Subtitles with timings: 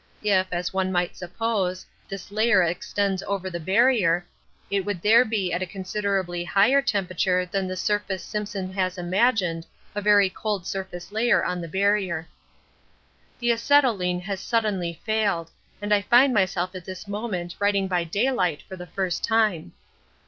[0.23, 4.25] If, as one must suppose, this layer extends over the Barrier,
[4.71, 9.67] it would there be at a considerably higher temperature than the surface Simpson has imagined
[9.93, 12.27] a very cold surface layer on the Barrier.
[13.37, 18.63] The acetylene has suddenly failed, and I find myself at this moment writing by daylight
[18.63, 19.71] for the first time.